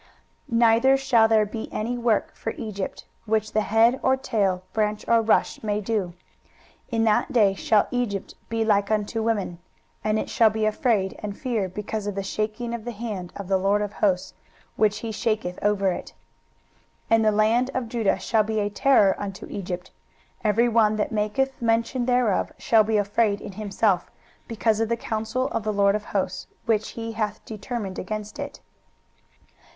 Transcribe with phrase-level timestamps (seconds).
[0.51, 5.05] 23:019:015 Neither shall there be any work for Egypt, which the head or tail, branch
[5.07, 6.15] or rush, may do.
[6.85, 9.59] 23:019:016 In that day shall Egypt be like unto women:
[10.03, 13.47] and it shall be afraid and fear because of the shaking of the hand of
[13.47, 14.33] the LORD of hosts,
[14.75, 16.13] which he shaketh over it.
[17.11, 19.91] 23:019:017 And the land of Judah shall be a terror unto Egypt,
[20.43, 24.09] every one that maketh mention thereof shall be afraid in himself,
[24.47, 28.61] because of the counsel of the LORD of hosts, which he hath determined against it.